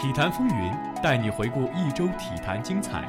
[0.00, 3.02] 体坛风云带你回顾一周体坛精彩，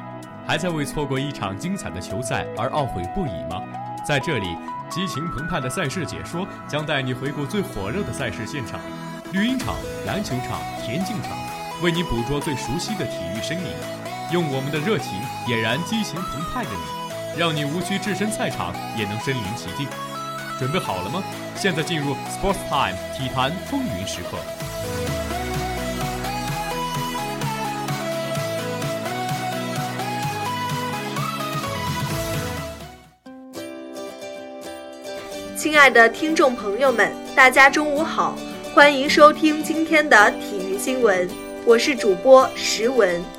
[0.46, 3.62] 还在为错过一场精彩的球赛而懊悔不已吗？
[4.06, 4.56] 在这里，
[4.88, 8.80] 激情澎湃的赛事解说将带你回顾最火热的赛事现场，
[9.32, 9.74] 绿茵场、
[10.06, 11.36] 篮球场、田径场，
[11.82, 13.66] 为你捕捉最熟悉的体育身影，
[14.32, 15.12] 用我们的热情
[15.44, 19.86] 点燃激情澎湃的你，让你无需置身赛场也能身临其境。
[20.58, 21.22] 准备好了吗？
[21.58, 24.36] 现在进入 Sports Time 体坛风云时刻。
[35.56, 38.36] 亲爱的听众朋友们，大家中午好，
[38.74, 41.28] 欢迎收听今天的体育新闻，
[41.64, 43.35] 我是主播石文。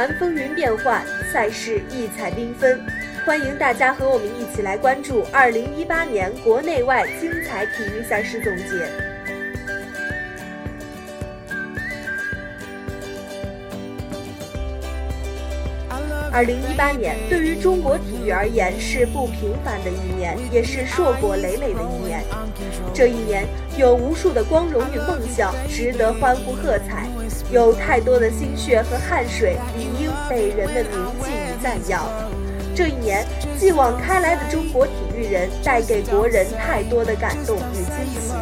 [0.00, 2.80] 坛风云变幻，赛事异彩缤纷，
[3.26, 8.88] 欢迎大家和我们一起来关注2018年国内外精彩体育赛事总结。
[16.32, 22.24] 二零一八年对于中国体育而言是不平凡的一年，也是硕果累累的一年。
[22.94, 27.06] 这一年有无数的光荣与梦想值得欢呼喝彩，
[27.52, 32.06] 有太多的心血和汗水理应被人们铭记与赞扬。
[32.74, 33.26] 这一年，
[33.58, 38.32] 继往开来的中国体育人带给国人太多的感动与惊喜，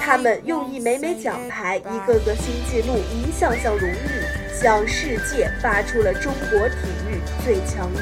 [0.00, 6.76] 他们用一枚枚奖牌、一个个新纪录、一项项荣誉，向世界发出了中国体
[7.08, 7.20] 育。
[7.44, 8.00] 最强音，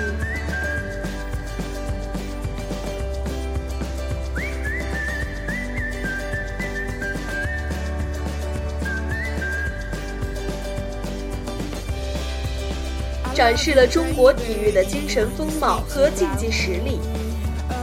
[13.40, 17.00] 展示了中国体育的精神风貌和竞技实力。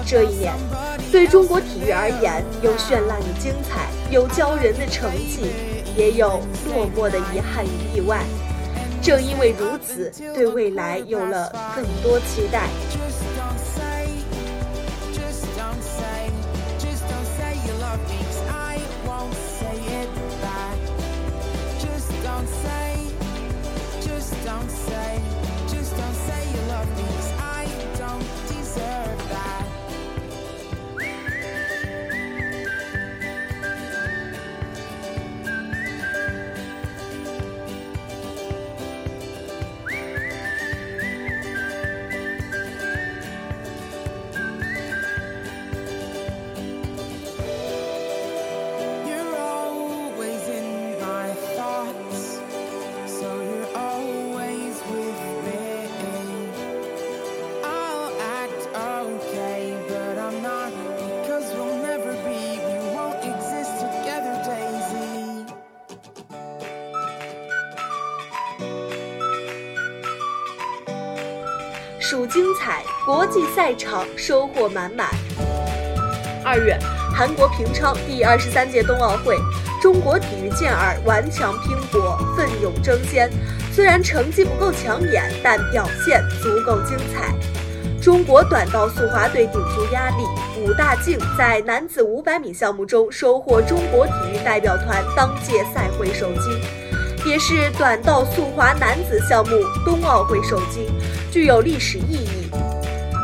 [0.06, 0.54] 这一年，
[1.12, 5.48] 对中国体育而言，有绚烂的精彩，有骄人的成绩，
[5.96, 8.20] 也有落寞的遗憾与意外。
[9.02, 12.68] 正因为如此，对未来有了更多期待。
[72.10, 75.10] 数精彩，国际赛场收获满满。
[76.42, 76.80] 二月，
[77.14, 79.36] 韩国平昌第二十三届冬奥会，
[79.82, 83.30] 中国体育健儿顽强拼搏，奋勇争先。
[83.74, 87.36] 虽然成绩不够抢眼，但表现足够精彩。
[88.02, 90.24] 中国短道速滑队顶住压力，
[90.62, 96.58] 武大靖在男子五百米项目中收获中国体育代表团当届赛会首金。
[97.26, 100.88] 也是短道速滑男子项目冬奥会首金，
[101.38, 102.50] 具有历史意义。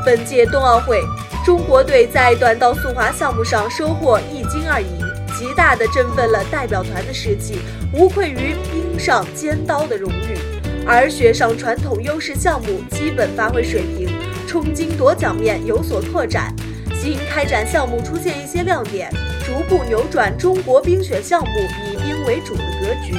[0.06, 1.02] 本届冬奥会，
[1.44, 4.88] 中国队在短道速滑项目上收获一金二银，
[5.36, 7.58] 极大的振奋了代表团的士气，
[7.92, 10.38] 无愧于冰上尖刀的荣誉。
[10.86, 14.08] 而雪上传统优势项目基本发挥水平，
[14.48, 16.54] 冲金夺奖面有所拓展，
[16.94, 19.12] 新开展项目出现一些亮点，
[19.44, 21.56] 逐步扭转中国冰雪项目
[21.90, 23.16] 以冰为主的格局。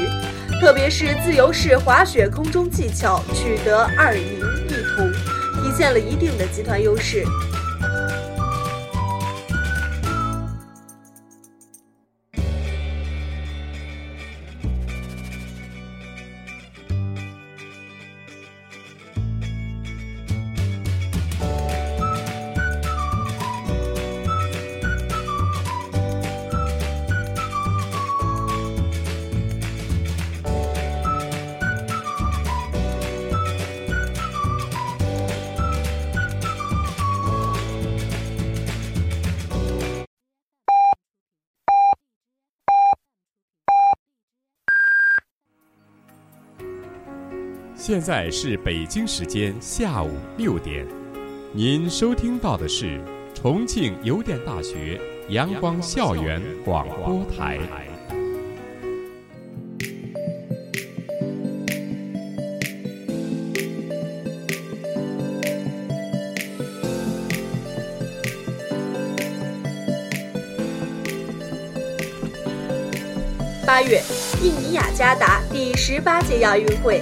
[0.61, 4.41] 特别是自由式滑雪空中技巧取得二银，
[5.77, 7.25] 现了一定的集团优势。
[47.95, 50.85] 现在是北京时间下午六点，
[51.53, 53.01] 您收听到的是
[53.33, 57.61] 重庆邮电大学阳光校园广播台。
[73.65, 74.03] 八月，
[74.43, 77.01] 印尼雅加达第十八届亚运会。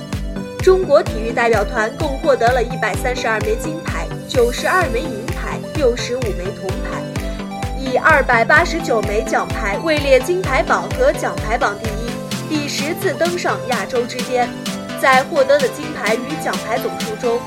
[0.63, 7.03] 中国体育代表团共获得了一百三十二枚金牌、九十二枚银牌、六十五枚铜牌，
[7.77, 14.49] 以二百八十九枚奖牌位列金牌榜和奖牌榜第一，第十次登上亚洲之巅。
[15.01, 17.41] 在获得的金牌与奖牌总数中，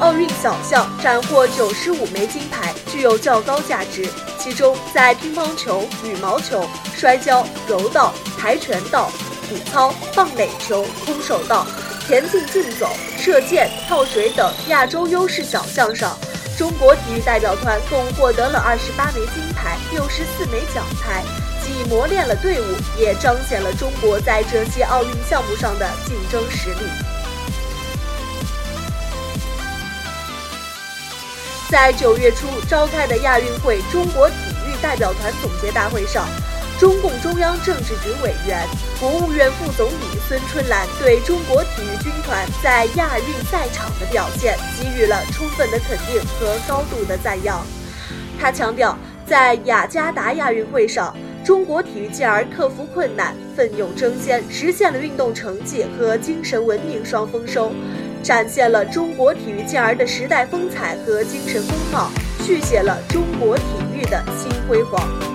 [0.00, 4.04] 奥运小项斩获九十五枚金牌，具有较高价值。
[4.40, 6.66] 其中，在乒乓球、羽毛球、
[6.96, 9.08] 摔跤、柔道、跆拳道、
[9.48, 11.64] 体操、棒垒球、空手道。
[12.10, 16.18] 田径竞走、射箭、跳水等亚洲优势小项上，
[16.58, 21.22] 中国体育代表团共获得了二十八枚金牌、六十四枚奖牌，
[21.62, 22.64] 既磨练了队伍，
[22.98, 26.90] 也彰显了中国在这些奥运项目上的竞争实力。
[31.68, 34.34] 在九月初召开的亚运会中国体
[34.66, 36.26] 育代表团总结大会上。
[36.80, 38.66] 中共中央政治局委员、
[38.98, 47.62] 国务院副总理孙春兰对中国体育军团在亚运赛场的表现给予了充分的肯定和高度的赞扬。
[48.40, 48.96] 他强调，
[49.26, 57.74] 在雅加达亚运会上，中国体育健儿克服困难、奋勇争先，实现了运动成绩和精神文明双丰收，
[58.22, 62.10] 展现了中国体育健儿的时代风采和精神风貌，
[62.42, 65.29] 续写了中国体育的新辉煌。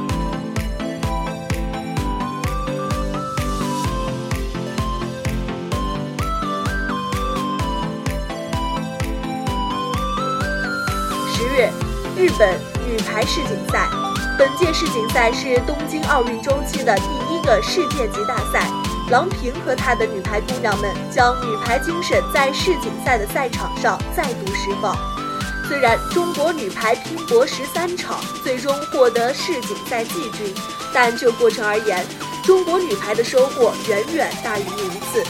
[12.38, 13.90] 本女排世锦赛。
[14.38, 18.70] 本届世锦赛是东京奥运周期的第一个世界级大赛。
[19.10, 24.98] 郎平和她的女排姑娘们将女排精神在世锦赛的赛场上再度释放。
[25.68, 30.54] 虽然中国女排拼搏十三场，最终获得世锦赛季军，
[30.94, 32.06] 但就过程而言，
[32.44, 35.24] 中国女排的收获远远大于名次。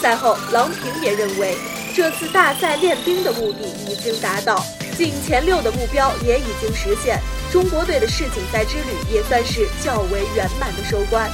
[0.00, 1.56] 赛后，郎平也认为，
[1.94, 4.62] 这次大赛练兵的目的已经达到。
[4.98, 7.20] 进前六的目标也已经实现，
[7.52, 11.30] 中国队的世锦赛之旅也算是较为圆满的收官。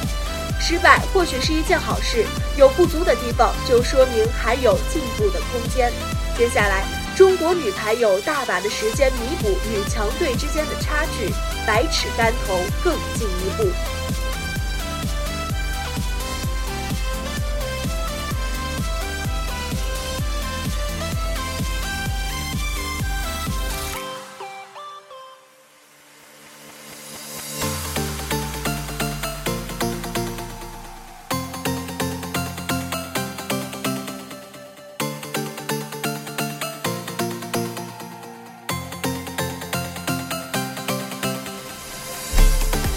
[0.61, 2.26] 失败或许是一件好事，
[2.58, 5.90] 有不足的地方就说明还有进步的空间。
[6.37, 6.84] 接下来，
[7.16, 11.32] 中国女排有大把的时间弥补与强队之间的差距，
[11.66, 13.64] 百尺竿头更进一步。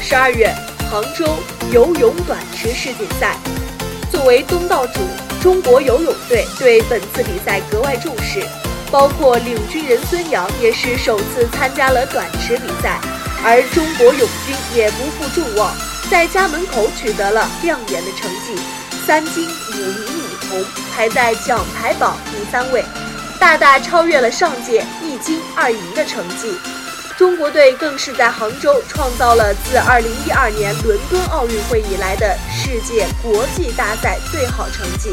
[0.10, 0.50] 十二月，
[0.90, 1.26] 杭州
[1.70, 3.36] 游泳短池世锦赛。
[4.10, 5.02] 作为东道主，
[5.42, 8.42] 中国游泳队对本次比赛格外重视，
[8.90, 13.02] 包括领军人孙杨也是首次参加了短池比赛，
[13.44, 15.76] 而中国泳军也不负众望，
[16.10, 18.56] 在家门口取得了亮眼的成绩，
[19.06, 20.66] 三金五银五铜，
[20.96, 22.82] 排在奖牌榜第三位，
[23.42, 26.58] 大大超越了上届一金二银的成绩。
[27.18, 35.10] 中国队更是在杭州创造了自2012年伦敦奥运会以来的世界国际大赛最好成绩。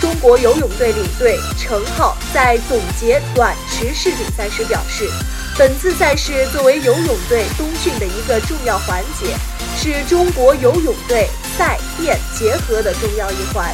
[0.00, 5.08] 中国游泳队领队程浩在总结短池世锦赛时表示，
[5.56, 9.36] 本次赛事作为游泳队冬训的一个重要环节，
[9.76, 13.72] 是中国游泳队赛练结合的重要一环，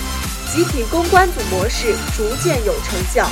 [0.52, 3.26] 集体攻关组模式逐渐有成效。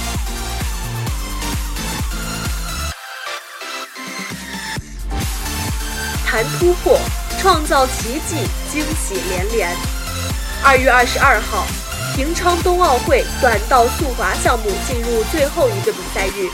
[6.34, 6.98] 谈突破，
[7.40, 8.34] 创造奇迹，
[8.68, 9.70] 惊喜连连。
[10.64, 11.64] 二月二十二号，
[12.16, 16.50] 平昌冬奥会短道速滑项目进入最后一个比赛日，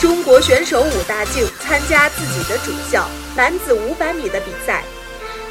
[0.00, 4.82] 中国选手武大靖参加自己的主项男子五百米的比赛。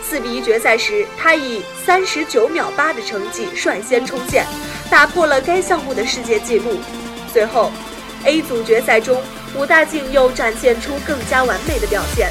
[0.03, 4.45] 四比一决赛时，他以三十九秒八的成绩率先冲线，
[4.89, 6.77] 打破了该项目的世界纪录。
[7.31, 7.71] 随后
[8.25, 9.23] ，A 组决赛中，
[9.55, 12.29] 武大靖又展现出更加完美的表现。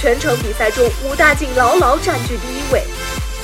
[0.00, 2.84] 全程比赛中，武大靖牢牢占据第一位，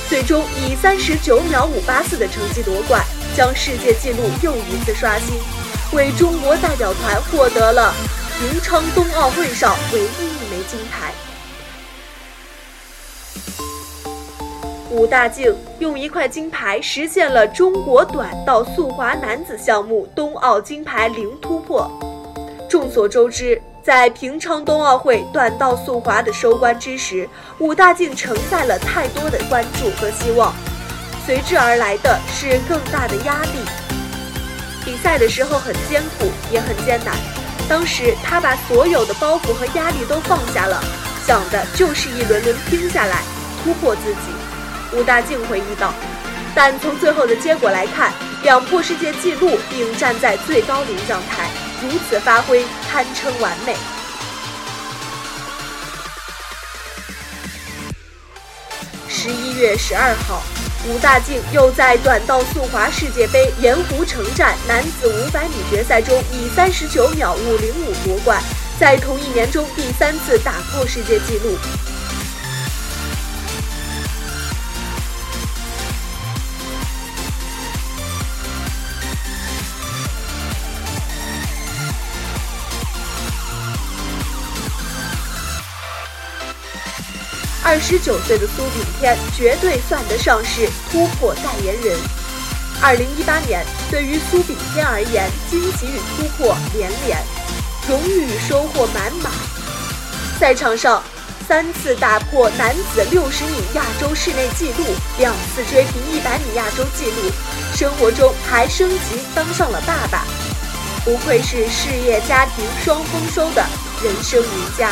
[0.09, 5.37] 最终以三十九秒五八四的成绩夺冠，将世界纪录又一次刷新，
[5.93, 7.93] 为中国代表团获得了
[8.39, 11.13] 平昌冬奥会上唯一一枚金牌。
[14.89, 21.87] 武大靖用一块金牌实现了中国短道速滑男子项目冬奥金牌零突破。
[22.67, 27.25] 众所周知，在平昌冬奥会短道速滑的收官之时，
[27.57, 30.53] 武大靖承载了太多的关注和希望，
[31.25, 33.59] 随之而来的是更大的压力。
[34.83, 37.15] 比赛的时候很艰苦，也很艰难。
[37.69, 40.83] 当时他把所有的包袱和压力都放下了，
[41.25, 43.21] 想的就是一轮轮拼下来，
[43.63, 44.97] 突破自己。
[44.97, 45.93] 武大靖回忆道
[46.53, 48.11] ：“但从最后的结果来看，
[48.43, 51.47] 两破世界纪录并站在最高领奖台，
[51.81, 53.75] 如此发挥堪称完美。”
[59.09, 60.43] 十一月十二号，
[60.87, 68.41] 武大靖又在短道速滑世界杯盐湖城站男子五百米决赛中以三十九秒五零五夺冠，
[68.79, 71.57] 在同一年中第三次打破世界纪录。
[87.67, 91.99] 二十九岁的苏炳添绝对算得上是突破代言人。
[92.81, 97.21] 二零一八年对于苏炳添而言，惊喜与突破连连，
[97.89, 99.29] 荣誉与收获满满。
[100.39, 101.03] 赛场上
[101.45, 104.85] 三次打破男子六十米亚洲室内纪录，
[105.17, 107.29] 两次追平一百米亚洲纪录，
[107.75, 110.23] 生活中还升级当上了爸爸，
[111.03, 113.61] 不愧是事业家庭双丰收的
[114.01, 114.91] 人生赢家。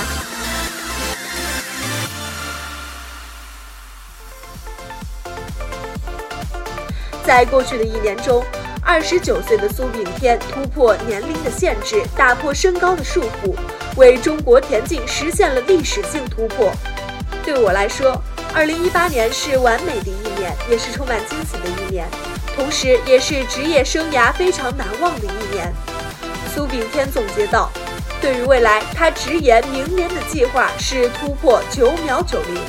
[7.36, 8.42] 在过去的一年中，
[8.82, 13.54] 二十九岁的苏炳添突破年龄的限制，打破身高的束缚，
[13.98, 16.72] 为中国田径实现了历史性突破。
[17.44, 18.18] 对我来说，
[18.54, 22.08] 二零一八年是完美的一年，也是充满惊喜的一年，
[22.56, 25.74] 同时也是职业生涯非常难忘的一年。
[26.56, 27.70] 苏炳添总结道
[28.22, 32.62] ：“对于未来，他直言明年的计划是突破九秒九零。”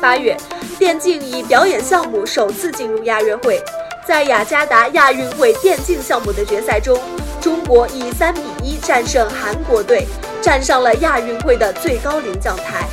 [0.00, 0.34] 八月，
[0.78, 3.62] 电竞以表演项目首次进入亚运会。
[4.06, 6.98] 在雅加达亚运会电竞项目的决赛中，
[7.40, 10.06] 中国以三比一战胜韩国队，
[10.40, 12.88] 站上了亚运会的最高领奖台。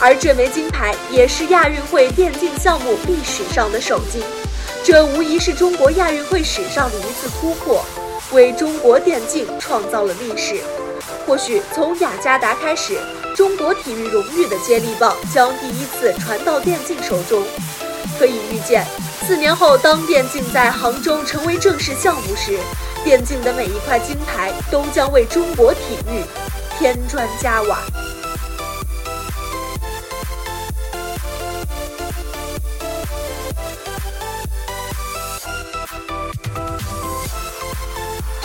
[0.00, 4.22] 而这枚金牌也是亚运会电竞项目历史上的首金，
[4.82, 7.84] 这无疑是中国亚运会史上的一次突破，
[8.32, 10.56] 为中国电竞创造了历史。
[11.26, 12.98] 或许从雅加达开始。
[13.38, 17.44] 中国体育荣誉的接力棒将第一次传到电竞手中，
[18.18, 18.84] 可以预见，
[19.28, 22.58] 四年后当电竞在杭州成为正式项目时，
[23.04, 25.80] 电竞的每一块金牌都将为中国体
[26.10, 26.24] 育
[26.80, 27.78] 添砖加瓦。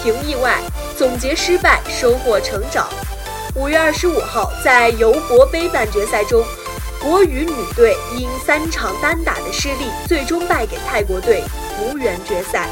[0.04, 0.60] 评意外，
[0.96, 2.88] 总结失败，收获成长。
[3.56, 6.44] 五月二十五号，在尤伯杯半决赛中，
[7.00, 11.44] 国羽女队因三场单打的失利，最终败给泰国队，
[11.80, 12.68] 无缘决赛。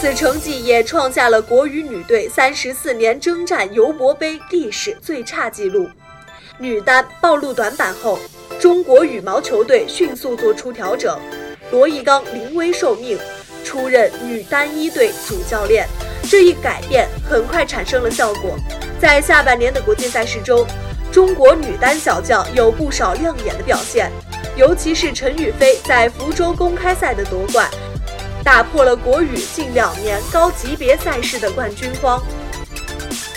[0.00, 5.88] 此成绩也创下了国羽女队三十四年征战尤伯杯历史最差纪录。
[6.58, 8.18] 女单暴露短板后，
[8.58, 11.16] 中国羽毛球队迅速做出调整，
[11.70, 13.16] 罗毅刚临危受命，
[13.62, 15.86] 出任女单一队主教练。
[16.28, 18.56] 这一改变很快产生了效果。
[19.02, 20.64] 在下半年的国际赛事中，
[21.10, 24.12] 中国女单小将有不少亮眼的表现，
[24.54, 27.68] 尤其是陈雨菲在福州公开赛的夺冠，
[28.44, 32.22] 打破了国羽近两年高级别赛事的冠军荒。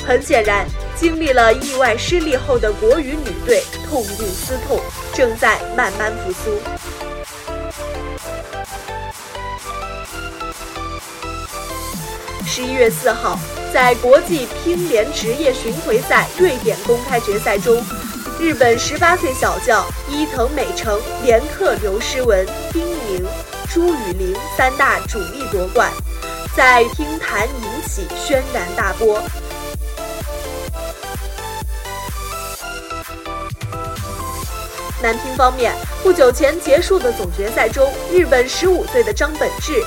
[0.06, 4.80] 很显然，经历了意外失利后的国羽女队痛定思痛，
[5.16, 6.62] 正在慢慢复苏。
[12.46, 13.40] 十一月四号。
[13.76, 17.84] 在国际乒联职业巡回赛瑞典公开决赛中，
[18.40, 23.26] 日本十八岁小将伊藤美诚连克刘诗雯、丁宁、
[23.68, 25.92] 朱雨玲三大主力夺冠，
[26.56, 29.22] 在乒坛引起轩然大波。
[35.04, 39.84] 男乒方面，不久前结束的总决赛中，日本十五岁的张本智。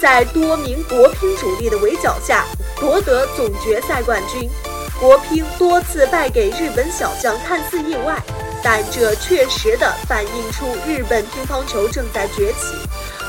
[0.00, 2.44] 在多名国乒主力的围剿下
[2.82, 4.50] 夺得总决赛冠军。
[4.98, 8.20] 国乒多次败给日本小将，看似意外，
[8.60, 12.74] 但这确实的反映出日本乒乓球正在崛起，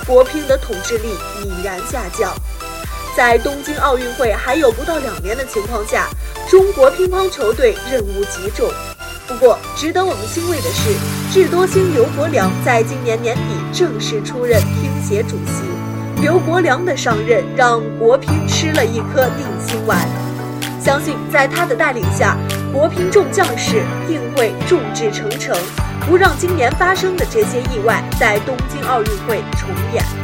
[0.08, 1.10] 国乒的统治力
[1.44, 2.34] 已然下降。
[3.16, 6.10] 在东京奥运会还有不到两年的情况下，
[6.50, 8.68] 中国乒乓球队任务极重。
[9.28, 10.96] 不过，值得我们欣慰的是，
[11.32, 13.42] 智多星刘国梁在今年年底
[13.72, 15.73] 正式出任乒协主席。
[16.24, 20.08] 刘国梁的上任让国乒吃了一颗定心丸，
[20.80, 22.38] 相信在他的带领下，
[22.72, 25.54] 国乒众将士定会众志成城，
[26.08, 30.23] 不让今年发生的这些意外在东京奥运会重演。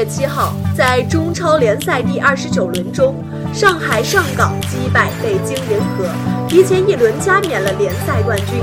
[0.00, 3.14] 月七号，在中超联赛第二十九轮中，
[3.52, 6.08] 上海上港击败北京人和，
[6.48, 8.62] 提前一轮加冕了联赛冠军。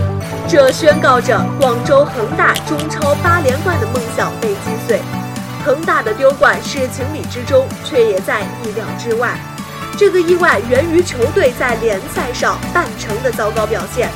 [0.50, 5.00] 这宣告着广州恒大中超八连冠的梦想被击碎。
[5.63, 9.38] 恒大的丢冠是情理之中，却也在意料之外。
[9.96, 14.10] 这个意外源于球队在联赛上半程的糟糕表现。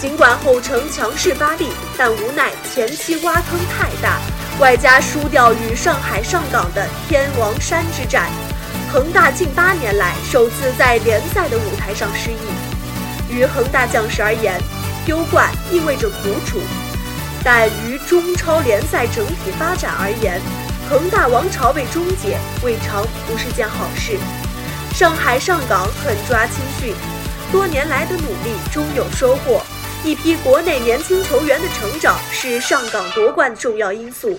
[0.00, 4.20] 尽管后程强势发力，但无奈前期挖坑太大。
[4.60, 8.30] 外加输掉与上海上港的天王山之战，
[8.92, 12.36] 恒大近八年来首次在联赛的舞台上失意。
[13.30, 14.60] 于恒大将士而言，
[15.06, 16.58] 丢冠意味着苦楚；
[17.42, 20.38] 但于中超联赛整体发展而言，
[20.90, 24.18] 恒大王朝被终结未尝不是件好事。
[24.92, 26.94] 上海上港狠抓青训，
[27.50, 29.62] 多年来的努力终有收获。
[30.02, 34.30] 一批国内年轻球员的成长是上港夺冠的重要因素。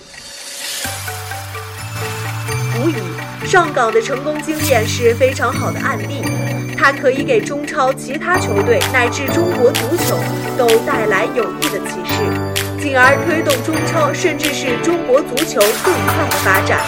[2.80, 6.20] 无疑，上港的成功经验是非常好的案例，
[6.76, 10.18] 它可以给中超其他球队乃至中国足球
[10.58, 12.24] 都带来有益的启示，
[12.82, 16.80] 进而推动中超甚至是中国足球更快的发展。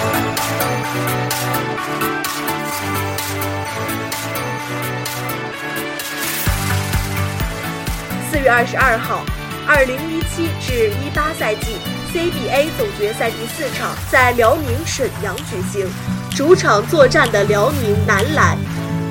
[8.34, 9.24] 四月二十二号，
[9.64, 11.76] 二零一七至一八赛季
[12.12, 15.86] CBA 总决赛第四场在辽宁沈阳举行。
[16.34, 18.58] 主场作战的辽宁男篮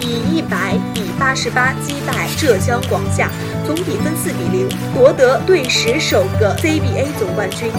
[0.01, 3.29] 以一百比八十八击败浙江广厦，
[3.65, 7.71] 总比分四比零夺得队史首个 CBA 总冠军。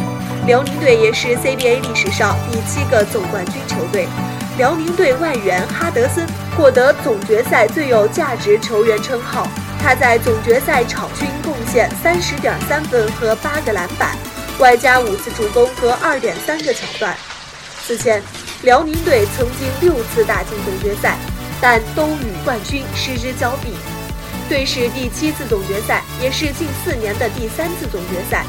[0.47, 4.09] 辽宁队也是 CBA 历史上第七个总冠军球队。
[4.57, 6.25] 辽宁队外援哈德森
[6.57, 9.49] 获得总决赛最有价值球员称号。
[9.81, 14.17] 他在总决赛场均贡献三十点三分和八个篮板，
[14.59, 17.15] 外加五次助攻和二点三个抢断。
[17.85, 18.23] 此前，
[18.63, 21.19] 辽宁队曾经六次打进总决赛，
[21.61, 23.75] 但都与冠军失之交臂。
[24.49, 28.45] 队史第七次总决赛，也是近四年的第三次总决赛，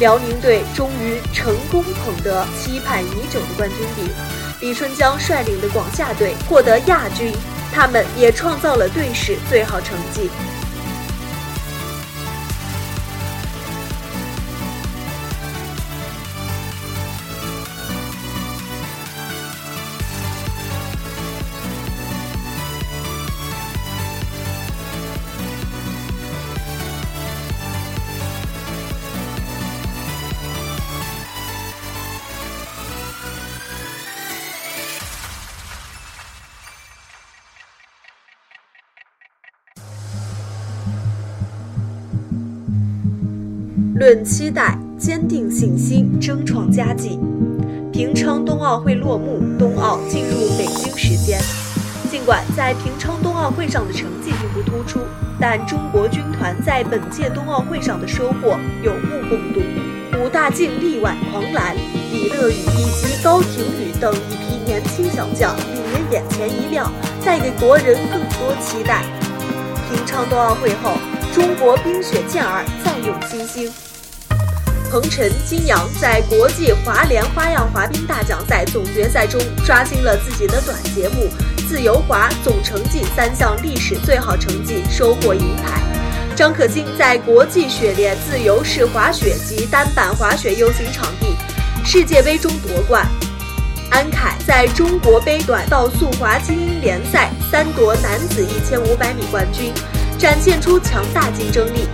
[0.00, 4.08] 辽宁队终于成功捧得期盼已久的冠军。
[4.60, 7.32] 李春江率领的广厦队获得亚军，
[7.72, 10.28] 他们也创造了队史最好成绩。
[44.24, 47.18] 期待，坚定信心，争创佳绩。
[47.92, 51.40] 平昌冬奥会落幕，冬奥进入北京时间。
[52.10, 55.00] 尽管在平昌冬奥会上的成绩并不突出，
[55.38, 59.60] 但中国军团在本届冬奥会上的收获有目共睹。
[60.18, 61.74] 武大靖、力挽狂澜，
[62.12, 66.92] 李乐宇以及高亭宇等一批年轻小将令人眼前一亮，
[67.24, 69.04] 带给国人更多期待。
[69.88, 70.92] 平昌冬奥会后，
[71.32, 73.72] 中国冰雪健儿再涌新星。
[74.90, 81.28] 彭晨、金阳在国际滑联花样滑冰大奖赛总决赛中刷新了自己的短节目
[81.68, 85.80] 自由滑总成绩三项历史最好成绩，收获银牌。
[86.34, 91.36] 张可欣在国际雪联自由式滑雪及单板滑雪 U 型场地
[91.84, 93.06] 世界杯中夺冠。
[93.90, 99.72] 安凯在中国杯短道速滑精英联赛三夺男子一千五百米冠军，
[100.18, 101.86] 展现出强大竞争力。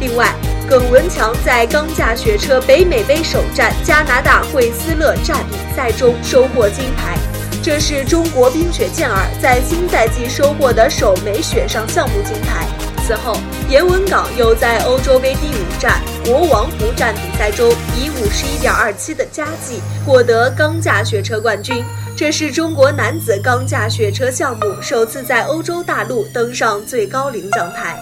[0.00, 0.32] 另外，
[0.68, 7.18] 耿文强在钢架雪车北美杯首战加拿大惠斯勒站比赛中收获金牌，
[7.62, 12.68] 这是中国冰雪健儿在新赛季收获的首枚雪上项目金牌。
[13.04, 13.36] 此后，
[13.68, 21.82] 严文港又在欧洲杯第五站国王湖站比赛中以五十一点二七的佳绩获得钢架雪车冠军。
[22.14, 27.98] 这是中国男子钢架雪车项目首次在欧洲大陆登上最高领奖台。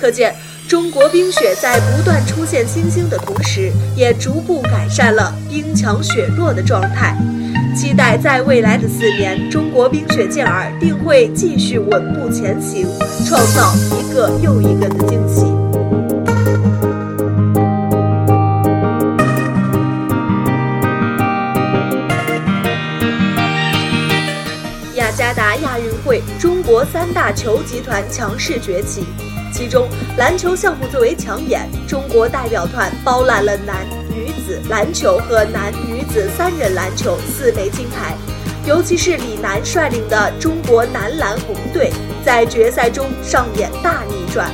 [0.00, 0.36] 可见，
[0.68, 7.16] 中国冰雪在不断出现新星的同时，也逐步改善了冰强雪弱的状态。
[7.74, 12.86] 期待在未来的四年，中国冰雪健儿定会继续稳步前行，
[13.26, 15.46] 创造一个又一个的惊喜。
[24.96, 29.06] 雅加达亚运会，中国三大球集团强势崛起。
[29.52, 38.14] 其中，篮球项目最为抢眼，中国代表团包揽了男、女子篮球和男女子三人篮球四枚金牌。
[38.66, 41.90] 尤其是李楠率领的中国男篮红队，
[42.24, 44.50] 在决赛中上演大逆转，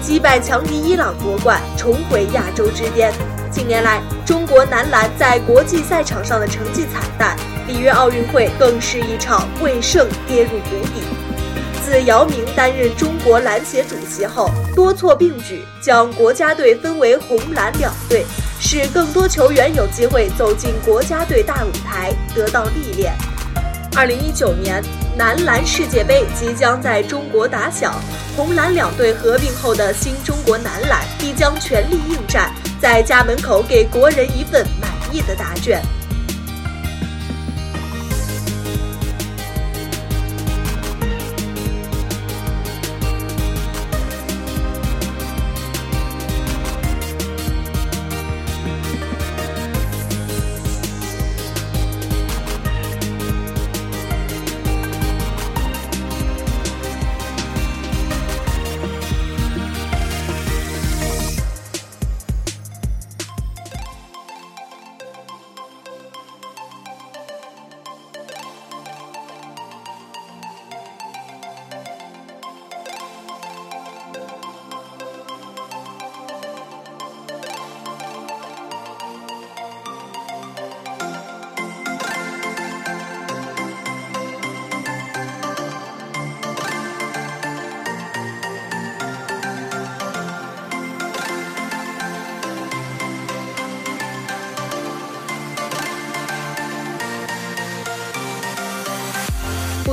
[0.00, 3.12] 击败强敌伊朗夺冠，重回亚洲之巅。
[3.50, 11.02] 近年来，中国男篮在国际赛场上的成绩惨淡，里约奥运会更是一场未胜跌入谷底。
[11.90, 18.24] 自姚明担任中国篮协主席后，多措并举，将国家队分为红蓝两队，
[18.60, 23.12] 使更多球员有机会走进国家队大舞台，得到历练。
[23.96, 24.80] 二零一九年
[25.18, 28.00] 男篮世界杯即将在中国打响，
[28.36, 35.82] 红蓝两队合并后的新中国男篮必将全力应战，在家门口给国人一份满意的答卷。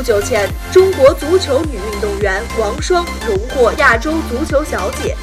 [0.08, 5.13] 久前，中国足球女运动员王霜荣获亚洲足球小姐。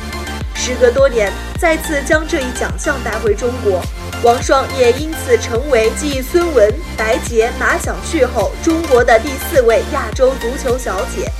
[0.55, 3.81] 时隔多年，再次将这一奖项带回中国，
[4.23, 11.33] 王霜也因此成为继孙雯、白洁、马晓旭后，中国的第四位亚洲足球小姐。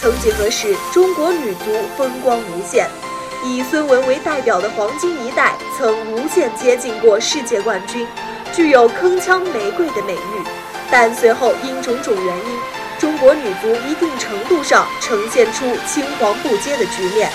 [0.00, 2.88] 曾几何时，中国女足风光无限，
[3.44, 8.06] 以孙雯为代表的黄金一代曾无限接近过世界冠军，
[8.54, 10.48] 具有铿锵玫瑰的美誉。
[10.90, 12.57] 但随后因种种原因，
[13.20, 17.30] 国女足一定程度上呈现出青黄不接的局面。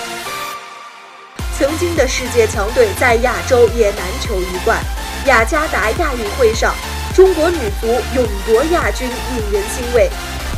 [1.56, 4.80] 曾经的世界强队在亚洲也难求一冠。
[5.26, 6.74] 雅加达亚运会上，
[7.14, 10.10] 中国女足勇夺亚军，令人欣慰。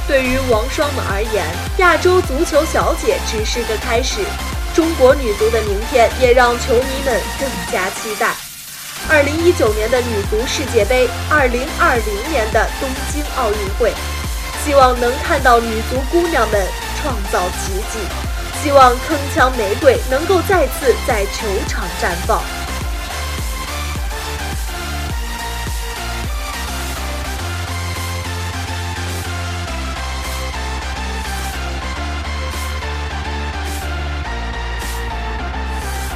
[0.09, 1.45] 对于王霜们而言，
[1.79, 4.21] 亚洲足球小姐只是个开始，
[4.75, 8.35] 中国女足的明天也让球迷们更加期待。
[9.09, 13.93] 二零一九年的女足世界杯，二零二零年的东京奥运会，
[14.67, 16.61] 希望能看到女足姑娘们
[17.01, 18.01] 创造奇迹，
[18.61, 22.43] 希望铿锵玫瑰能够再次在球场绽放。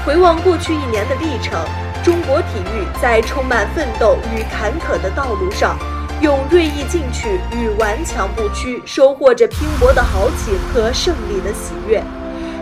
[0.04, 1.64] 回望过去一年的历程。
[2.02, 5.78] 中国体育在充满奋斗与坎坷的道路上，
[6.20, 12.02] 用锐意进取与顽强不屈，收获着拼搏的豪情和胜利的喜悦。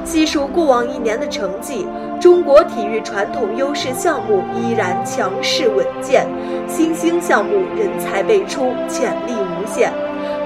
[0.05, 1.87] 细数过往一年的成绩，
[2.21, 6.25] 中国体育传统优势项目依然强势稳健，
[6.68, 9.92] 新兴项目人才辈出，潜力无限。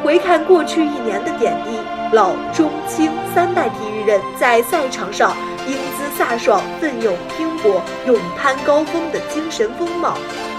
[0.03, 1.77] 回看过去一年的点滴，
[2.17, 5.37] 老中青三代体育人在赛场上。
[5.65, 10.19] 英姿飒爽、奋勇拼搏、勇攀高峰的精神风貌，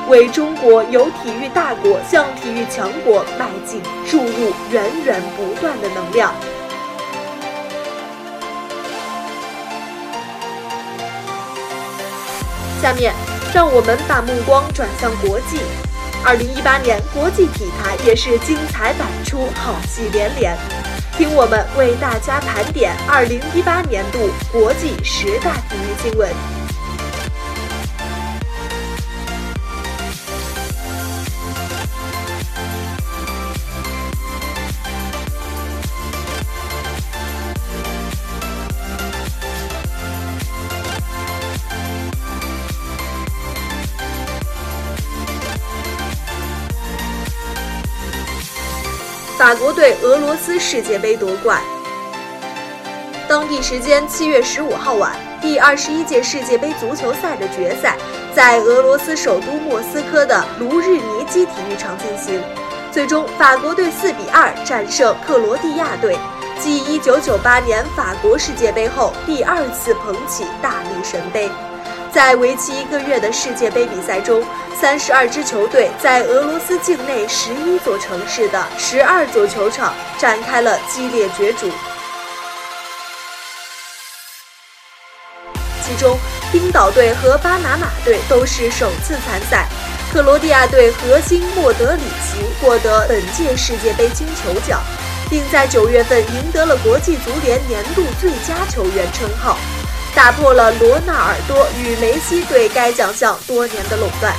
[0.10, 6.34] 为中国由体育大国向体育强国迈进注入源源不断的能量。
[12.82, 13.14] 下面，
[13.54, 15.60] 让我们把目光转向国际。
[16.26, 20.58] 二零一八年国际体坛也是精彩百出，好戏连连。
[21.18, 26.63] 听我们为大家盘点二零一八年度国际十大体育新闻。
[49.54, 51.62] 法国队俄罗斯世界杯夺冠。
[53.30, 57.96] 当地时间七月十五号晚，第二十一届世界杯足球赛的决赛
[58.34, 62.42] 在俄罗斯首都莫斯科的卢日尼基体育场进行。
[62.92, 66.18] 最终，法国队四比二战胜克罗地亚队，
[66.60, 71.48] 继一九九八年法国世界杯后第二次捧起大力神杯。
[72.14, 74.44] 在为期一个月的世界杯比赛中，
[74.80, 81.72] 三十二支球队在俄罗斯境内十一座城市的十二座球场展开了激烈角逐。
[85.84, 86.16] 其中，
[86.52, 89.68] 冰岛队和巴拿马队都是首次参赛。
[90.14, 94.80] 克罗地亚队核心莫德里奇获得本届世界杯金球奖，
[95.32, 99.58] 并在九月份赢得了国际足联年度最佳球员称号。
[100.16, 104.34] 打破了罗纳尔多与梅西对该奖项多年的垄断。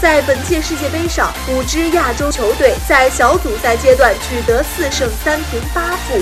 [0.00, 6.20] 在本届世界杯上，五支亚洲球队在小组赛阶段取得四胜三平八负，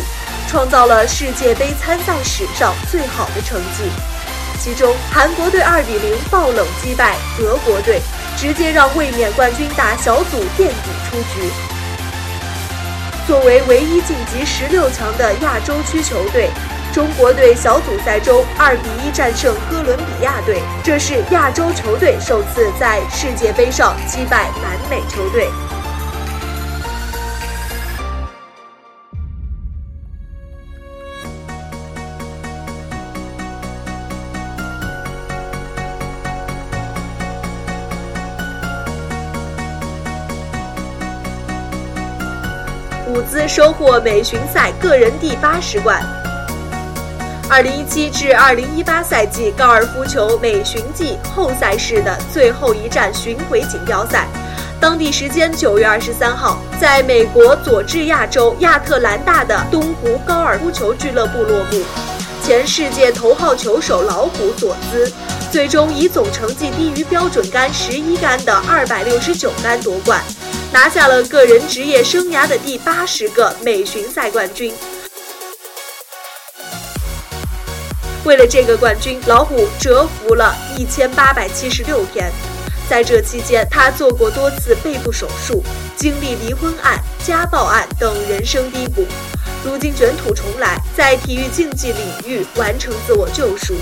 [0.49, 3.91] 创造了世界杯参赛史上最好的成绩。
[4.61, 8.01] 其中，韩国队二比零爆冷击败德国队，
[8.37, 11.51] 直接让卫冕冠军打小组垫底出局。
[13.27, 16.51] 作为唯一晋级十六强的亚洲区球队。
[16.95, 25.49] 中国队小组赛中二比一战胜哥伦比亚队，这是亚洲球队首次在世界杯上击败南美球队。
[43.09, 46.01] 伍兹收获美巡赛个人第八十冠。
[47.51, 54.27] 二零一七至二零一八赛季高尔夫球美巡季后赛事的最后一站巡回锦标赛，
[54.81, 61.83] 当地时间九月二十三号，在美国佐治亚州亚特兰大的东湖高尔夫球俱乐部落幕。
[62.43, 65.13] 前世界头号球手老虎佐兹，
[65.53, 70.21] 最终以总成绩低于标准杆十一杆的二百六十九杆夺冠，
[70.73, 74.73] 拿下了个人职业生涯的第八十个美巡赛冠军。
[78.25, 82.33] 为了这个冠军，老虎蛰伏了一千八百七十六天。
[82.89, 85.63] 在这期间，他做过多次背部手术，
[85.95, 89.07] 经历离婚案、家暴案等人生低谷。
[89.63, 93.75] 如今卷土重来，在体育竞技领域完成自我救赎。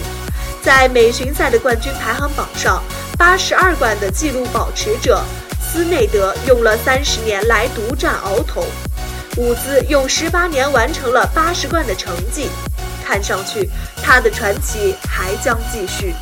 [0.61, 2.83] 在美巡赛的冠军排行榜上，
[3.17, 5.23] 八十二冠的纪录保持者
[5.61, 8.65] 斯内德用了三十年来独占鳌头，
[9.37, 12.49] 伍兹用十八年完成了八十冠的成绩。
[13.05, 13.69] 看上去，
[14.03, 16.15] 他的传奇还将继续。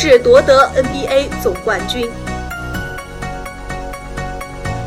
[0.00, 2.08] 士夺得 NBA 总冠军。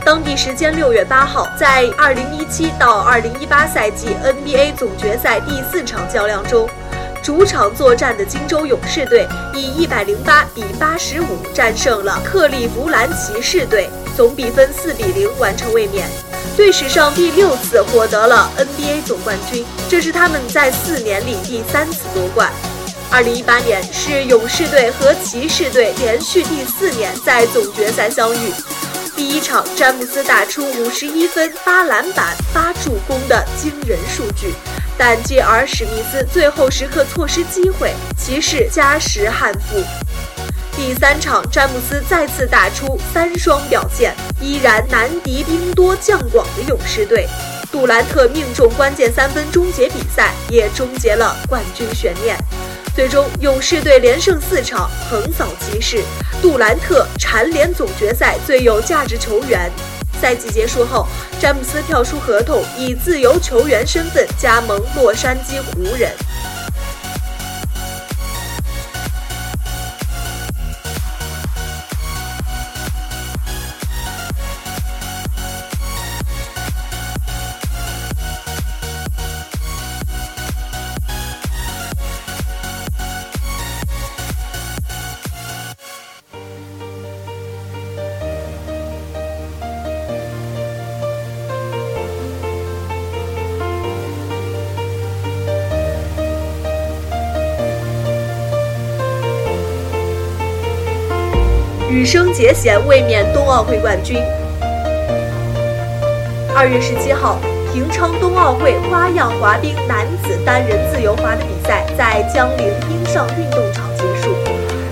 [0.06, 6.66] 当地时间六月八号，在二零一七到二零一八赛季 NBA 总决赛第四场较量中，
[7.22, 16.08] 主场作战的金州勇士队以一百零八比八十五战胜了克利夫兰骑士队，总比分四比零完成卫冕，
[16.56, 22.50] 队史上第六次获得了 NBA 总冠军，这是他们在四年里第三次夺冠。
[23.12, 28.54] 二零一八年是勇士队和骑士队连续第四年在总决赛相遇。
[29.18, 34.54] 第一场，詹姆斯打出五十一分、八篮板、八助攻的惊人数据，
[34.98, 39.84] 但继而史密斯最后时刻错失机会，骑士加时憾负。
[40.74, 47.28] 第三场，詹姆斯再次打出三双表现，依然难敌兵多将广的勇士队。
[47.74, 52.38] 杜兰特命中关键三分终结比赛，也终结了冠军悬念。
[52.94, 56.04] 最终勇士队连胜四场，横扫骑士，
[56.42, 59.72] 杜兰特蝉联总决赛最有价值球员。
[60.22, 61.08] 赛季结束后，
[61.40, 66.12] 詹姆斯跳出合同，以自由球员身份加盟洛杉矶湖人。
[102.02, 104.18] 羽生结弦卫冕冬奥会冠军。
[106.56, 107.38] 二月十七号，
[107.72, 114.36] 平昌冬奥会花样滑冰男子单人自由滑的比赛在江陵冰上运动场结束。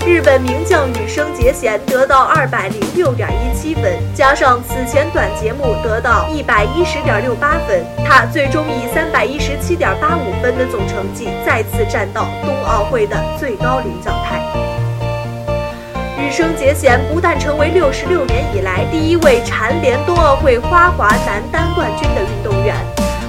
[0.05, 14.28] 日本名将羽生结弦得到二百零六点一七分，加上此前短节目得到一百一十点六八分，他最终以三百一十七点八五分的总成绩再次站到冬奥会的最高领奖台。
[16.39, 22.77] 羽生结弦不但成为六十六年以来第一位蝉联冬奥会花滑男单冠军的运动员，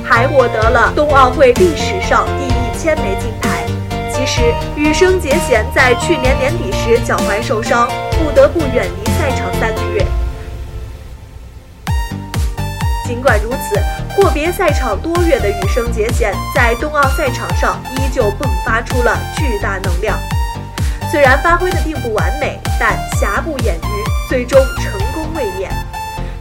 [0.05, 3.66] 还获得了冬奥会历史上第一千枚金牌。
[4.14, 10.07] 其实，羽生结弦在去年年底时脚踝受伤，不得不远离赛场三个月。
[13.05, 13.83] 尽管如此，
[14.14, 20.16] 阔别赛场多月的羽生结弦在冬奥赛场上依旧迸发出了巨大能量。
[21.11, 25.71] 虽然发挥的并不完美，但瑕不掩瑜，最终成功卫冕。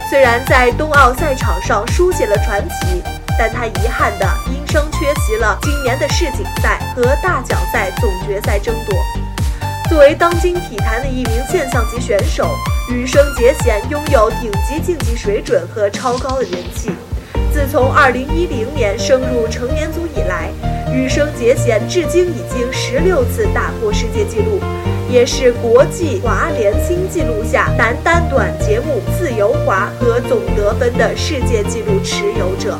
[0.08, 3.02] 虽然在冬奥赛场上书写了传奇，
[3.38, 8.98] 但他遗憾的因伤缺席了今年的世锦赛和大奖赛总决赛争夺。
[9.90, 12.56] 作为当今体坛的一名现象级选手，
[12.88, 16.90] 羽生结弦拥有顶级竞技水准和超高的人气。
[17.52, 20.48] 自从2010年升入成年组以来，
[20.90, 24.60] 羽生结弦至今已经十六次打破世界纪录，
[25.10, 32.78] 也是国际滑联新纪录下男单短节目自由滑和总得分的世界纪录持有者。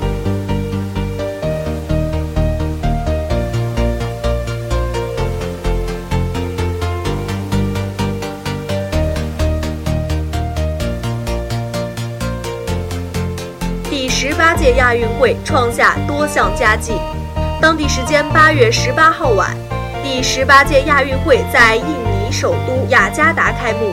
[13.90, 16.92] 第十八届亚运会创下多项佳绩。
[17.60, 19.56] 当地时间八月十八号晚，
[20.00, 21.84] 第十八届亚运会在印
[22.30, 23.92] 首都雅加达开幕。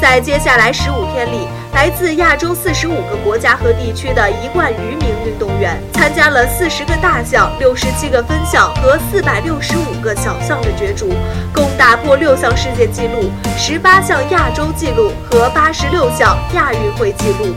[0.00, 11.14] 在接下来十五天里，来自亚洲四十五个国家和地区的一万余名运动员参加了四十个大项、六十七个分项和四百六十五个小项的角逐，
[11.54, 17.54] 共打破六项世界纪录、十八项亚洲纪录和八十六项亚运会纪录。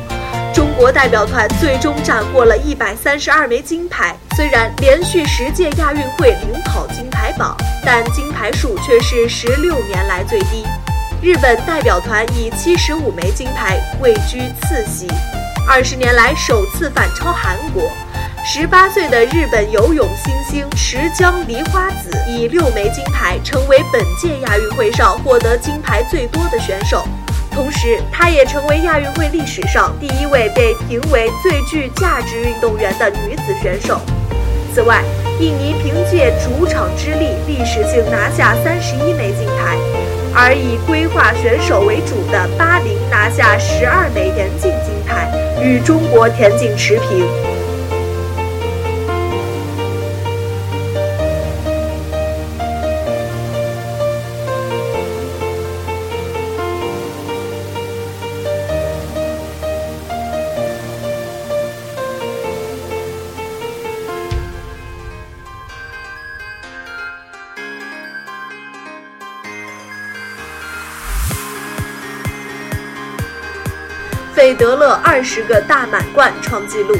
[0.53, 4.15] 中国代表团最终斩获了一百三十二枚金牌。
[4.35, 10.65] 虽然连续十届亚运会领跑金牌榜，但金牌数却是十六年来最低。
[11.21, 15.07] 日本代表团以七十五枚金牌位居次席，
[15.67, 17.83] 二十年来首次反超韩国。
[18.45, 27.05] 十八岁的日本游泳新星池江梨花子以六枚金牌，成为本届亚运会上获得金牌最多的选手。
[27.59, 33.99] 同时，她也成为亚运会历史上第一位被评为最具价值运动员的女子选手。
[34.73, 35.03] 此外，
[35.41, 39.75] 印尼凭借主场之力，历史性拿下三十一枚金牌，
[40.33, 45.29] 而以规划选手为主的巴林拿下十二枚田径金牌，
[45.61, 47.27] 与中国田径持平。
[74.59, 76.93] 费德勒二十个大满贯创纪录。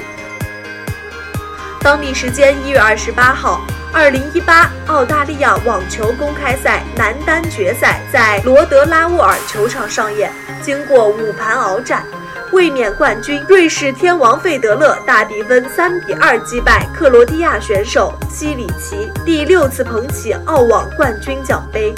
[1.81, 3.59] 当地时间一月二十八号，
[3.91, 10.31] 二零一八澳大利亚网球公开赛男单决赛在罗德拉沃尔球场上演。
[10.61, 12.05] 经过五盘鏖战，
[12.53, 21.93] 卫冕冠军瑞士天王费德勒大比分三比二击败克罗地亚选手西里奇，第六次捧起澳网冠军奖杯。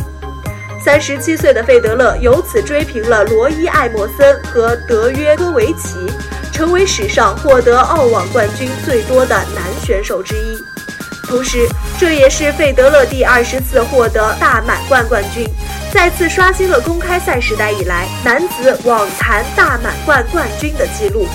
[0.84, 5.96] 三十七岁的费德勒由此追平了罗伊·艾默森和德约科维奇，
[6.52, 10.58] 成为史上获得澳网冠军最多的男选手之一。
[11.28, 11.68] 同时，
[12.00, 15.48] 这也是费德勒第二十次获得大满贯冠军，
[15.94, 21.28] 再次刷新了公开赛时代以来男子网坛大满贯冠军的纪录。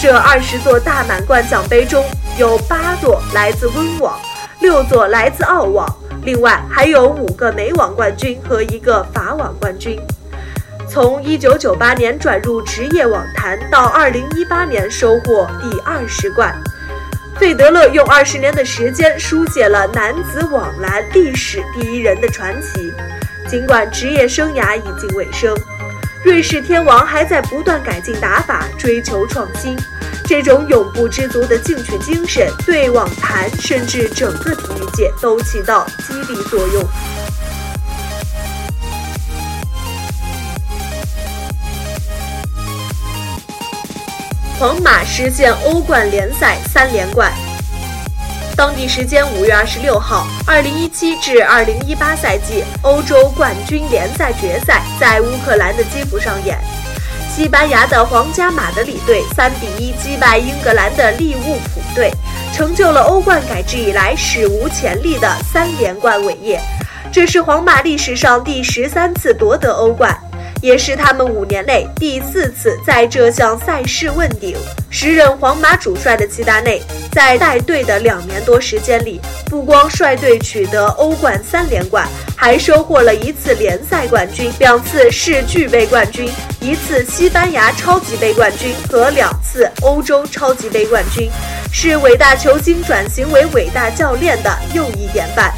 [0.00, 2.04] 这二十座大满贯奖杯中
[2.38, 4.18] 有八座来自温网，
[4.60, 5.86] 六座来自澳网，
[6.24, 10.00] 另外还有五个美网冠军和一个法网冠军。
[10.88, 16.54] 从1998年转入职业网坛到2018年收获第二十冠，
[17.38, 22.92] 费德勒用二十年的时间书写了男子网篮历史第一人的传奇。
[23.48, 25.56] 尽管职业生涯已近尾声，
[26.24, 29.76] 瑞士天王还在不断改进打法，追求创新。
[30.24, 36.82] 这种永不知足的进取精神，对网坛甚至整个体育界都起到激励作用。
[44.58, 47.30] 皇马实现欧冠联赛三连冠。
[48.56, 56.56] 当地时间五月二十六号，二零一七至二零一八赛季欧洲冠军联赛决赛在乌克兰的基辅上演。
[57.28, 62.12] 西班牙的皇家马德里队三比一击败英格兰的利物浦队，
[62.54, 66.60] 成就了欧冠改制以来史无前例的三连冠伟业。
[67.10, 70.16] 这是皇马历史上第十三次夺得欧冠。
[70.64, 74.56] 也是他们五年内第四次在这项赛事问鼎。
[74.88, 76.80] 时任皇马主帅的齐达内
[77.12, 91.28] 在带队的两年多时间里，不光率队取得欧冠三连冠，还收获了一次联赛冠军、两次世俱杯冠军、一次西班牙超级杯冠军和两次欧洲超级杯冠军，
[91.70, 95.52] 是伟大球星转型为伟大教练的又一典范。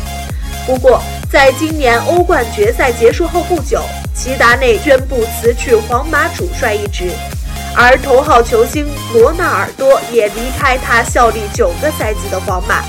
[0.66, 1.00] 不过，
[1.30, 3.84] 在今年欧冠决赛结束后不久，
[4.16, 7.10] 齐达内宣布辞去皇马主帅一职，
[7.76, 12.82] 而头号球星罗纳尔多也离开他效力九个赛季的皇马，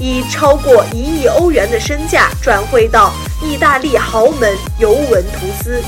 [0.00, 3.12] 以超过一亿欧元的身价转会到
[3.42, 5.82] 意大利豪门尤文图斯。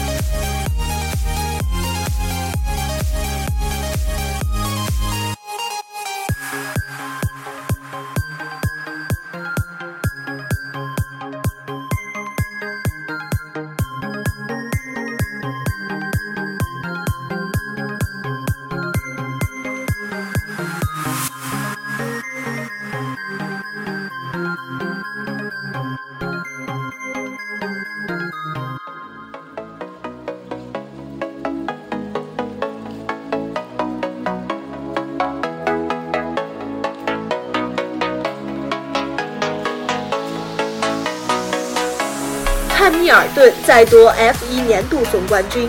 [43.35, 45.69] 顿再夺 F1 年度总冠军。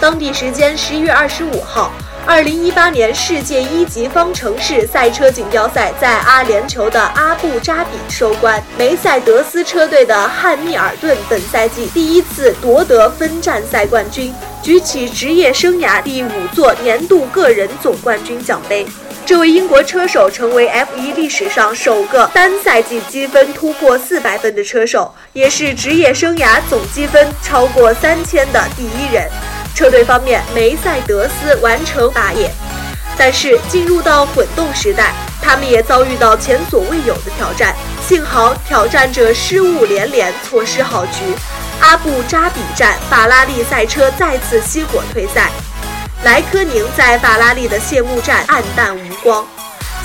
[0.00, 1.90] 当地时间十一月二十五号，
[2.26, 8.62] 二零一八年世界一级方程式赛车锦标赛在阿联酋的阿布扎比收官。
[8.76, 18.86] 梅赛德斯车队的汉密尔顿本赛季第一次夺得分站赛冠军，举起职业生涯第五座年度个人总冠军奖杯。
[19.26, 29.26] 这位英国车手成为 F1 历史上首个单赛季积分突破四百分的车手，也是职业生涯总积分超过三千的第一人。
[29.74, 32.50] 车队方面，梅赛德斯完成霸业，
[33.16, 37.74] 但是进入到混动时代，他们也遭遇到前所未有的挑战。
[38.06, 41.22] 幸好挑战者失误连连，错失好局。
[41.80, 45.50] 阿布扎比站，法拉利赛车再次熄火退赛。
[46.22, 49.44] 莱科宁在法拉利的谢幕战黯淡无光。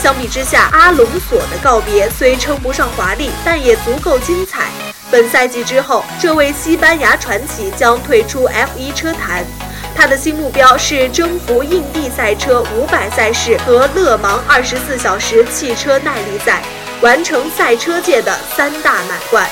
[0.01, 4.69] 相比之下，阿隆索的告别虽称不上华丽，但也足够精彩。
[5.11, 9.45] 本赛季之后，这位西班牙传奇将退出 F1 车坛，
[9.93, 16.63] 他的新目标是征服印地赛车500赛事和勒芒24小时汽车耐力赛，
[17.01, 19.45] 完成赛车界的三大满贯。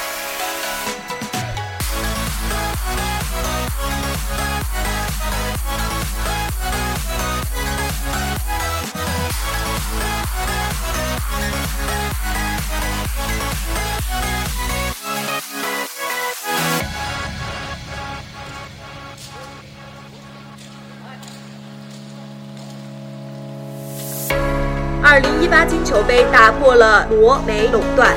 [25.97, 28.13] 球杯打破了罗美垄断，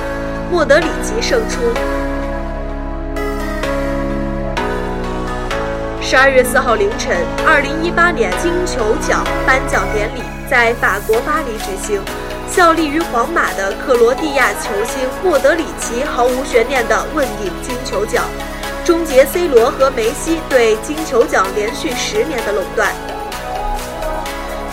[0.50, 1.62] 莫德里奇胜出。
[6.02, 7.16] 十二月四号凌晨，
[7.46, 12.02] 二零一八年金球奖颁奖典礼在法国巴黎举行。
[12.46, 18.26] 效力于皇马的克罗地亚球星莫德里奇毫无悬念地问鼎金球奖，
[18.84, 22.92] 终结 C 罗和梅西对金球奖连续十年的垄断。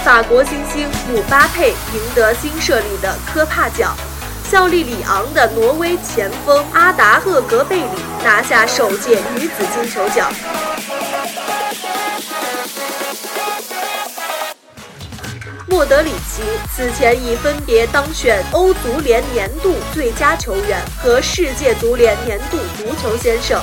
[0.07, 3.93] 法国新星姆巴佩赢得新设立的科帕奖，
[4.49, 7.91] 效力里昂的挪威前锋阿达赫格贝里
[8.23, 10.31] 拿下首届女子金球奖。
[15.67, 16.41] 莫德里奇
[16.73, 23.61] 此前已分别当选欧足联年度最佳球员和世界足联年度足球先生，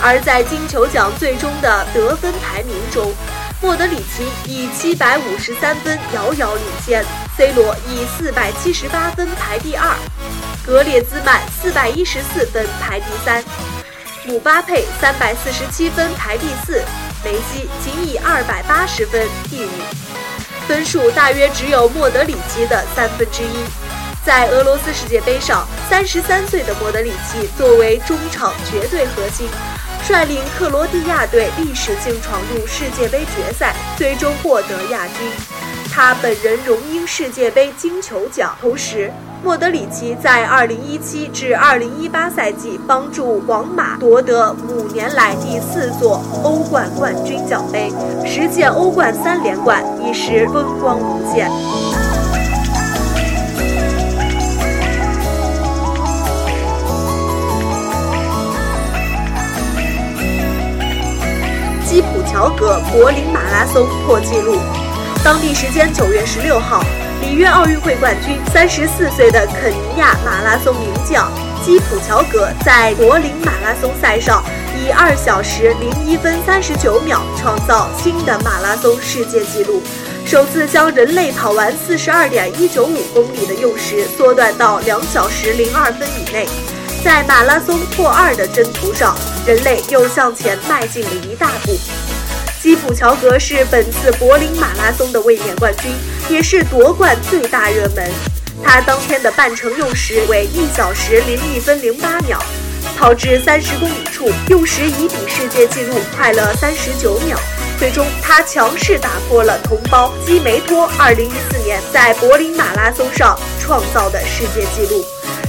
[0.00, 3.12] 而在金球奖最终的得分排名中，
[3.60, 7.04] 莫德里奇以七百五十三分遥遥领先
[7.36, 9.96] ，C 罗以四百七十八分排第二，
[10.64, 13.42] 格列兹曼四百一十四分排第三，
[14.24, 16.84] 姆巴佩三百四十七分排第四，
[17.24, 19.70] 梅西仅以二百八十分第五。
[20.68, 23.64] 分数大约只有莫德里奇的三分之一。
[24.24, 29.48] 在俄罗斯世界杯上，三十三岁的莫德里奇作为中场绝对核心，
[30.08, 35.30] 率领克罗地亚队历史性闯入世界杯决赛，最终获得亚军。
[35.92, 39.12] 他本人荣膺世界杯金球奖，同时。
[39.44, 47.92] 莫德里奇在2017至2018赛季帮助皇马夺得五年来第四座欧冠冠军奖杯，
[48.26, 51.48] 实现欧冠三连冠，一时风光无限。
[61.88, 64.60] 基普乔格柏林马拉松破纪录，
[65.24, 66.84] 当地时间9月16号。
[67.22, 71.28] 里约奥运会冠军、三十四岁的肯尼亚马拉松名将
[71.64, 74.44] 基普乔格在柏林马拉松赛上
[74.76, 79.82] 以二小时零一分三十九秒创造新的马拉松世界纪录，
[80.26, 86.46] 首次将人类跑完四十二点一九五公里的用时缩短到两小时零二分以内。
[87.04, 91.78] 在马拉松破二的征途上，人类又向前迈进了一大步。
[92.60, 95.92] 基普乔格是本次柏林马拉松的卫冕冠军，
[96.28, 98.10] 也是夺冠最大热门。
[98.64, 102.38] 他当天的半程用时为一小时零一分零八秒，
[102.96, 107.38] 跑至三十公里处用时已比世界纪录快了三十九秒。
[107.78, 115.04] 最终，他强势打破了同胞基梅托二零一四年在柏林马拉松上创造的世界纪录。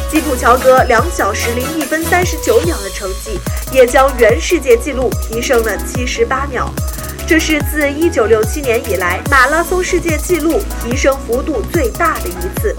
[0.10, 3.40] 基普乔格两小时零一分三十九秒的成绩，
[3.72, 6.68] 也将原世界纪录提升了七十八秒。
[7.28, 12.76] 这是自1967年以来马拉松世界纪录提升幅度最大的一次。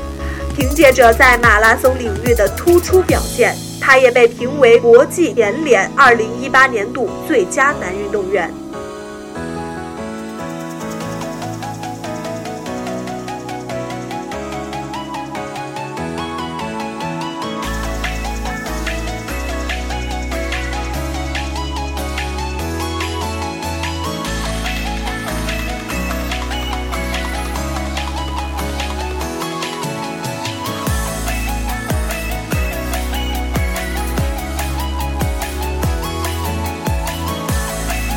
[0.57, 8.53] 凭借着在马拉松领域的突出表现，他也被评为国际田联2018年度最佳男运动员。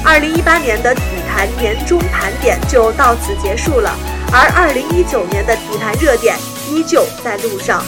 [0.05, 3.95] 二零一八年的体坛年终盘点就到此结束了，
[4.31, 6.35] 而二零一九年的体坛热点
[6.69, 7.83] 依旧在路上，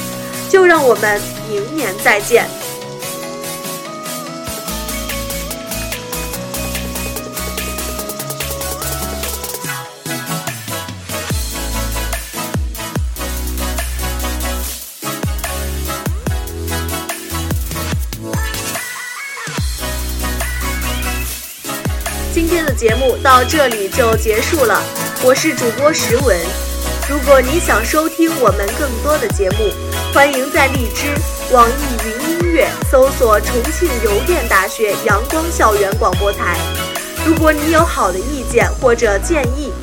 [0.49, 2.45] 就让我们明年再见。
[23.25, 24.79] 到这里就结束了，
[25.23, 26.37] 我是主播石文。
[27.09, 29.73] 如果你想收听我们更多的节目，
[30.13, 31.07] 欢迎在荔枝、
[31.51, 36.55] 网易云音乐搜索重庆邮电大学阳光校园广播台。
[37.25, 39.73] 如果你有好的意见或者建议，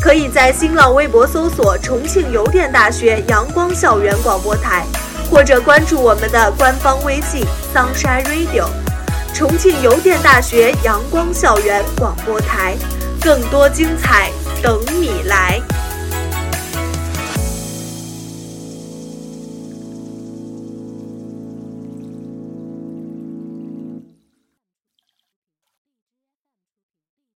[0.00, 4.86] 可以在新浪微博搜索重庆邮电大学阳光校园广播台，
[5.30, 7.44] 或者关注我们的官方微信
[7.74, 8.85] Sunshine Radio。
[9.36, 12.74] 重庆邮电大学阳光校园广播台，
[13.20, 14.30] 更多精彩
[14.62, 15.60] 等你来。